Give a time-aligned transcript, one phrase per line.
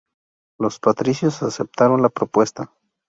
[0.57, 2.73] Los patricios aceptaron la propuesta.